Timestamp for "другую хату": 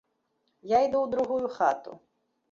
1.13-1.93